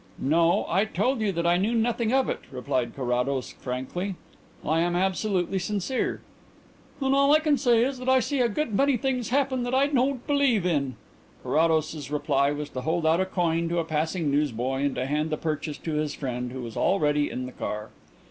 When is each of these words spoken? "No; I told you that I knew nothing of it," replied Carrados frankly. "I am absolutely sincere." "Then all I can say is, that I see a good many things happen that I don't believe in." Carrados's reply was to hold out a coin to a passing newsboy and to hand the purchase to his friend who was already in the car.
"No; 0.17 0.65
I 0.67 0.85
told 0.85 1.21
you 1.21 1.31
that 1.33 1.45
I 1.45 1.57
knew 1.57 1.75
nothing 1.75 2.11
of 2.11 2.27
it," 2.27 2.39
replied 2.49 2.95
Carrados 2.95 3.51
frankly. 3.51 4.15
"I 4.65 4.79
am 4.79 4.95
absolutely 4.95 5.59
sincere." 5.59 6.21
"Then 6.99 7.13
all 7.13 7.33
I 7.35 7.39
can 7.39 7.55
say 7.55 7.83
is, 7.85 7.99
that 7.99 8.09
I 8.09 8.19
see 8.19 8.41
a 8.41 8.49
good 8.49 8.73
many 8.73 8.97
things 8.97 9.29
happen 9.29 9.61
that 9.61 9.75
I 9.75 9.85
don't 9.85 10.25
believe 10.25 10.65
in." 10.65 10.95
Carrados's 11.43 12.09
reply 12.09 12.49
was 12.49 12.69
to 12.71 12.81
hold 12.81 13.05
out 13.05 13.21
a 13.21 13.27
coin 13.27 13.69
to 13.69 13.77
a 13.77 13.85
passing 13.85 14.31
newsboy 14.31 14.85
and 14.85 14.95
to 14.95 15.05
hand 15.05 15.29
the 15.29 15.37
purchase 15.37 15.77
to 15.77 15.93
his 15.93 16.15
friend 16.15 16.51
who 16.51 16.63
was 16.63 16.75
already 16.75 17.29
in 17.29 17.45
the 17.45 17.51
car. 17.51 17.91